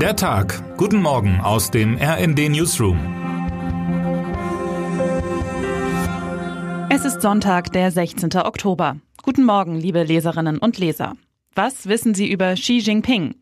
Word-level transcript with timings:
Der 0.00 0.14
Tag. 0.14 0.76
Guten 0.76 1.00
Morgen 1.00 1.40
aus 1.40 1.70
dem 1.70 1.96
RND 1.96 2.50
Newsroom. 2.50 2.98
Es 6.90 7.06
ist 7.06 7.22
Sonntag, 7.22 7.72
der 7.72 7.90
16. 7.90 8.34
Oktober. 8.34 8.98
Guten 9.22 9.46
Morgen, 9.46 9.74
liebe 9.80 10.02
Leserinnen 10.02 10.58
und 10.58 10.76
Leser. 10.76 11.14
Was 11.54 11.88
wissen 11.88 12.12
Sie 12.12 12.30
über 12.30 12.52
Xi 12.56 12.76
Jinping? 12.76 13.36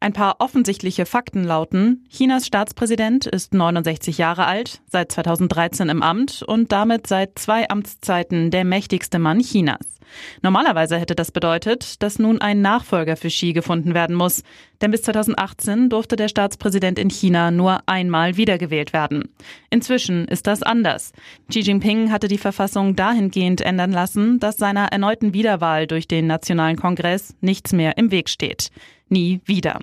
Ein 0.00 0.12
paar 0.12 0.36
offensichtliche 0.40 1.06
Fakten 1.06 1.44
lauten, 1.44 2.06
Chinas 2.08 2.44
Staatspräsident 2.44 3.26
ist 3.26 3.54
69 3.54 4.18
Jahre 4.18 4.46
alt, 4.46 4.80
seit 4.86 5.12
2013 5.12 5.90
im 5.90 6.02
Amt 6.02 6.42
und 6.42 6.72
damit 6.72 7.06
seit 7.06 7.38
zwei 7.38 7.68
Amtszeiten 7.68 8.50
der 8.50 8.64
mächtigste 8.64 9.20
Mann 9.20 9.38
Chinas. 9.40 10.00
Normalerweise 10.42 10.98
hätte 10.98 11.14
das 11.14 11.32
bedeutet, 11.32 12.02
dass 12.02 12.18
nun 12.18 12.40
ein 12.40 12.62
Nachfolger 12.62 13.16
für 13.16 13.28
Xi 13.28 13.52
gefunden 13.52 13.94
werden 13.94 14.16
muss, 14.16 14.42
denn 14.80 14.90
bis 14.90 15.02
2018 15.02 15.88
durfte 15.88 16.16
der 16.16 16.28
Staatspräsident 16.28 16.98
in 16.98 17.10
China 17.10 17.50
nur 17.50 17.80
einmal 17.86 18.36
wiedergewählt 18.36 18.92
werden. 18.92 19.28
Inzwischen 19.70 20.26
ist 20.26 20.46
das 20.46 20.62
anders. 20.62 21.12
Xi 21.48 21.60
Jinping 21.60 22.10
hatte 22.10 22.28
die 22.28 22.38
Verfassung 22.38 22.96
dahingehend 22.96 23.60
ändern 23.60 23.92
lassen, 23.92 24.40
dass 24.40 24.56
seiner 24.56 24.86
erneuten 24.86 25.34
Wiederwahl 25.34 25.86
durch 25.86 26.08
den 26.08 26.26
Nationalen 26.26 26.76
Kongress 26.76 27.34
nichts 27.40 27.72
mehr 27.72 27.98
im 27.98 28.10
Weg 28.10 28.28
steht 28.28 28.70
nie 29.10 29.40
wieder. 29.44 29.80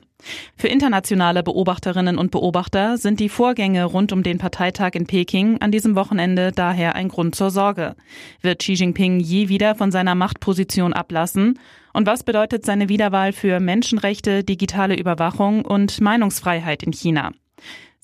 Für 0.55 0.67
internationale 0.67 1.43
Beobachterinnen 1.43 2.17
und 2.17 2.31
Beobachter 2.31 2.97
sind 2.97 3.19
die 3.19 3.29
Vorgänge 3.29 3.85
rund 3.85 4.11
um 4.11 4.23
den 4.23 4.39
Parteitag 4.39 4.91
in 4.93 5.05
Peking 5.05 5.59
an 5.61 5.71
diesem 5.71 5.95
Wochenende 5.95 6.51
daher 6.51 6.95
ein 6.95 7.07
Grund 7.07 7.35
zur 7.35 7.51
Sorge. 7.51 7.95
Wird 8.41 8.59
Xi 8.59 8.73
Jinping 8.73 9.19
je 9.19 9.49
wieder 9.49 9.75
von 9.75 9.91
seiner 9.91 10.15
Machtposition 10.15 10.93
ablassen? 10.93 11.59
Und 11.93 12.07
was 12.07 12.23
bedeutet 12.23 12.65
seine 12.65 12.89
Wiederwahl 12.89 13.31
für 13.31 13.59
Menschenrechte, 13.59 14.43
digitale 14.43 14.95
Überwachung 14.95 15.63
und 15.65 16.01
Meinungsfreiheit 16.01 16.83
in 16.83 16.93
China? 16.93 17.31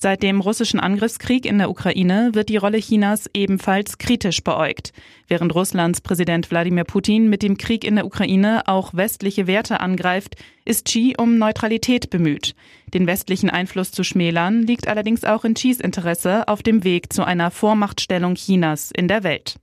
Seit 0.04 0.22
dem 0.22 0.42
russischen 0.42 0.80
Angriffskrieg 0.80 1.46
in 1.46 1.56
der 1.56 1.70
Ukraine 1.70 2.32
wird 2.34 2.50
die 2.50 2.58
Rolle 2.58 2.76
Chinas 2.76 3.24
ebenfalls 3.32 3.96
kritisch 3.96 4.44
beäugt. 4.44 4.92
Während 5.28 5.54
Russlands 5.54 6.02
Präsident 6.02 6.50
Wladimir 6.50 6.84
Putin 6.84 7.30
mit 7.30 7.42
dem 7.42 7.56
Krieg 7.56 7.84
in 7.84 7.94
der 7.94 8.04
Ukraine 8.04 8.64
auch 8.66 8.92
westliche 8.92 9.46
Werte 9.46 9.80
angreift, 9.80 10.36
ist 10.66 10.84
Xi 10.84 11.14
um 11.16 11.38
Neutralität 11.38 12.10
bemüht. 12.10 12.54
Den 12.92 13.06
westlichen 13.06 13.48
Einfluss 13.48 13.92
zu 13.92 14.04
schmälern 14.04 14.64
liegt 14.64 14.88
allerdings 14.88 15.24
auch 15.24 15.42
in 15.46 15.54
Xis 15.54 15.80
Interesse 15.80 16.48
auf 16.48 16.62
dem 16.62 16.84
Weg 16.84 17.10
zu 17.10 17.24
einer 17.24 17.50
Vormachtstellung 17.50 18.34
Chinas 18.34 18.90
in 18.94 19.08
der 19.08 19.24
Welt. 19.24 19.56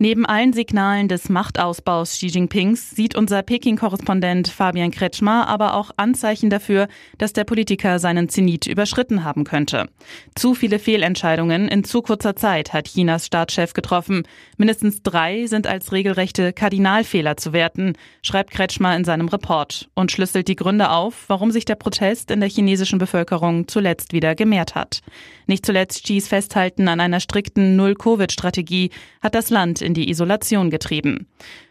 Neben 0.00 0.26
allen 0.26 0.52
Signalen 0.52 1.08
des 1.08 1.28
Machtausbaus 1.28 2.12
Xi 2.12 2.28
Jinpings 2.28 2.90
sieht 2.90 3.16
unser 3.16 3.42
Peking-Korrespondent 3.42 4.46
Fabian 4.46 4.92
Kretschmer 4.92 5.48
aber 5.48 5.74
auch 5.74 5.90
Anzeichen 5.96 6.50
dafür, 6.50 6.86
dass 7.18 7.32
der 7.32 7.42
Politiker 7.42 7.98
seinen 7.98 8.28
Zenit 8.28 8.68
überschritten 8.68 9.24
haben 9.24 9.42
könnte. 9.42 9.88
Zu 10.36 10.54
viele 10.54 10.78
Fehlentscheidungen 10.78 11.66
in 11.66 11.82
zu 11.82 12.00
kurzer 12.02 12.36
Zeit 12.36 12.72
hat 12.72 12.86
Chinas 12.86 13.26
Staatschef 13.26 13.72
getroffen. 13.72 14.22
Mindestens 14.56 15.02
drei 15.02 15.46
sind 15.46 15.66
als 15.66 15.90
regelrechte 15.90 16.52
Kardinalfehler 16.52 17.36
zu 17.36 17.52
werten, 17.52 17.94
schreibt 18.22 18.52
Kretschmer 18.52 18.96
in 18.96 19.04
seinem 19.04 19.26
Report 19.26 19.88
und 19.94 20.12
schlüsselt 20.12 20.46
die 20.46 20.54
Gründe 20.54 20.90
auf, 20.90 21.24
warum 21.26 21.50
sich 21.50 21.64
der 21.64 21.74
Protest 21.74 22.30
in 22.30 22.38
der 22.38 22.48
chinesischen 22.48 23.00
Bevölkerung 23.00 23.66
zuletzt 23.66 24.12
wieder 24.12 24.36
gemehrt 24.36 24.76
hat. 24.76 25.00
Nicht 25.48 25.66
zuletzt 25.66 26.04
Xis 26.04 26.28
Festhalten 26.28 26.86
an 26.86 27.00
einer 27.00 27.18
strikten 27.18 27.74
Null-Covid-Strategie 27.74 28.90
hat 29.20 29.34
das 29.34 29.50
Land 29.50 29.80
in 29.88 29.94
die 29.94 30.10
Isolation 30.10 30.70
getrieben. 30.70 31.26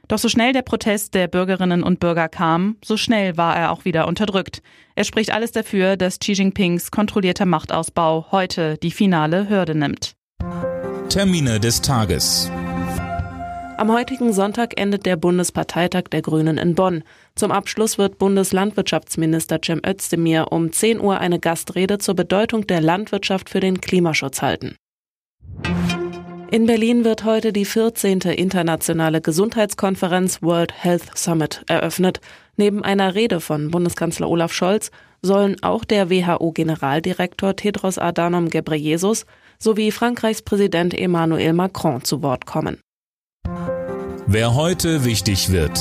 Doch 0.07 0.17
so 0.17 0.27
schnell 0.27 0.51
der 0.51 0.63
Protest 0.63 1.13
der 1.13 1.27
Bürgerinnen 1.27 1.83
und 1.83 1.99
Bürger 1.99 2.27
kam, 2.27 2.77
so 2.83 2.97
schnell 2.97 3.37
war 3.37 3.55
er 3.55 3.71
auch 3.71 3.85
wieder 3.85 4.07
unterdrückt. 4.07 4.61
Er 4.95 5.03
spricht 5.03 5.31
alles 5.31 5.51
dafür, 5.51 5.95
dass 5.95 6.19
Xi 6.19 6.33
Jinpings 6.33 6.89
kontrollierter 6.91 7.45
Machtausbau 7.45 8.27
heute 8.31 8.77
die 8.77 8.91
finale 8.91 9.47
Hürde 9.49 9.75
nimmt. 9.75 10.15
Termine 11.09 11.59
des 11.59 11.81
Tages. 11.81 12.51
Am 13.77 13.91
heutigen 13.91 14.33
Sonntag 14.33 14.79
endet 14.81 15.05
der 15.05 15.17
Bundesparteitag 15.17 16.05
der 16.11 16.23
Grünen 16.23 16.57
in 16.57 16.73
Bonn. 16.73 17.03
Zum 17.35 17.51
Abschluss 17.51 17.99
wird 17.99 18.17
Bundeslandwirtschaftsminister 18.17 19.59
Cem 19.63 19.81
Özdemir 19.85 20.51
um 20.51 20.71
10 20.71 20.99
Uhr 20.99 21.19
eine 21.19 21.39
Gastrede 21.39 21.99
zur 21.99 22.15
Bedeutung 22.15 22.65
der 22.65 22.81
Landwirtschaft 22.81 23.51
für 23.51 23.59
den 23.59 23.79
Klimaschutz 23.79 24.41
halten. 24.41 24.75
In 26.49 26.65
Berlin 26.65 27.03
wird 27.03 27.25
heute 27.25 27.51
die 27.51 27.65
14. 27.65 28.21
internationale 28.21 29.19
Gesundheitskonferenz 29.19 30.41
World 30.41 30.71
Health 30.81 31.17
Summit 31.17 31.63
eröffnet. 31.67 32.21
Neben 32.55 32.85
einer 32.85 33.15
Rede 33.15 33.41
von 33.41 33.69
Bundeskanzler 33.69 34.29
Olaf 34.29 34.53
Scholz 34.53 34.89
sollen 35.21 35.61
auch 35.61 35.83
der 35.83 36.09
WHO-Generaldirektor 36.09 37.57
Tedros 37.57 37.97
Adhanom 37.97 38.49
Ghebreyesus 38.49 39.25
sowie 39.59 39.91
Frankreichs 39.91 40.41
Präsident 40.41 40.97
Emmanuel 40.97 41.51
Macron 41.51 42.03
zu 42.05 42.23
Wort 42.23 42.45
kommen. 42.45 42.79
Wer 44.25 44.55
heute 44.55 45.03
wichtig 45.03 45.51
wird. 45.51 45.77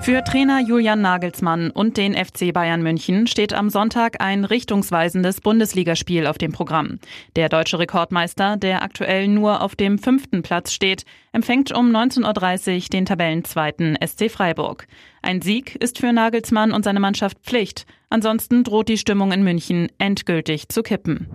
Für 0.00 0.24
Trainer 0.24 0.60
Julian 0.60 1.02
Nagelsmann 1.02 1.70
und 1.70 1.96
den 1.96 2.14
FC 2.14 2.52
Bayern 2.52 2.82
München 2.82 3.26
steht 3.26 3.52
am 3.52 3.68
Sonntag 3.68 4.22
ein 4.22 4.44
richtungsweisendes 4.44 5.40
Bundesligaspiel 5.40 6.26
auf 6.26 6.38
dem 6.38 6.52
Programm. 6.52 6.98
Der 7.36 7.48
deutsche 7.48 7.78
Rekordmeister, 7.78 8.56
der 8.56 8.82
aktuell 8.82 9.28
nur 9.28 9.60
auf 9.60 9.76
dem 9.76 9.98
fünften 9.98 10.42
Platz 10.42 10.72
steht, 10.72 11.04
empfängt 11.32 11.72
um 11.72 11.90
19.30 11.94 12.74
Uhr 12.74 12.88
den 12.90 13.04
Tabellenzweiten 13.04 13.98
SC 14.04 14.30
Freiburg. 14.30 14.86
Ein 15.20 15.42
Sieg 15.42 15.74
ist 15.74 15.98
für 15.98 16.12
Nagelsmann 16.12 16.72
und 16.72 16.84
seine 16.84 17.00
Mannschaft 17.00 17.38
Pflicht. 17.42 17.84
Ansonsten 18.08 18.64
droht 18.64 18.88
die 18.88 18.98
Stimmung 18.98 19.32
in 19.32 19.42
München 19.42 19.88
endgültig 19.98 20.68
zu 20.70 20.82
kippen. 20.82 21.28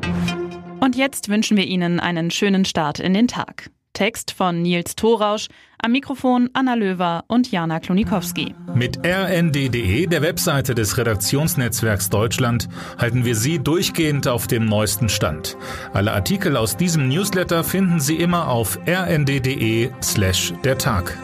Und 0.79 0.95
jetzt 0.95 1.29
wünschen 1.29 1.57
wir 1.57 1.65
Ihnen 1.65 1.99
einen 1.99 2.31
schönen 2.31 2.65
Start 2.65 2.99
in 2.99 3.13
den 3.13 3.27
Tag. 3.27 3.69
Text 3.93 4.31
von 4.31 4.61
Nils 4.61 4.95
Thorausch, 4.95 5.47
am 5.77 5.91
Mikrofon 5.91 6.49
Anna 6.53 6.73
Löwer 6.73 7.23
und 7.27 7.51
Jana 7.51 7.79
Klonikowski. 7.79 8.55
Mit 8.73 8.99
rnd.de, 9.05 10.07
der 10.07 10.21
Webseite 10.21 10.75
des 10.75 10.97
Redaktionsnetzwerks 10.97 12.09
Deutschland, 12.09 12.69
halten 12.97 13.25
wir 13.25 13.35
Sie 13.35 13.59
durchgehend 13.59 14.27
auf 14.27 14.47
dem 14.47 14.65
neuesten 14.65 15.09
Stand. 15.09 15.57
Alle 15.93 16.13
Artikel 16.13 16.57
aus 16.57 16.77
diesem 16.77 17.07
Newsletter 17.07 17.63
finden 17.63 17.99
Sie 17.99 18.15
immer 18.15 18.49
auf 18.49 18.79
rnd.de 18.87 19.89
slash 20.01 20.53
der 20.63 20.77
Tag. 20.77 21.17